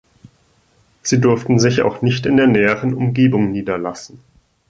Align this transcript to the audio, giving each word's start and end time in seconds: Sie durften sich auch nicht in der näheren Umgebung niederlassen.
Sie 1.03 1.21
durften 1.21 1.59
sich 1.59 1.83
auch 1.83 2.01
nicht 2.01 2.25
in 2.25 2.35
der 2.35 2.47
näheren 2.47 2.95
Umgebung 2.95 3.51
niederlassen. 3.51 4.19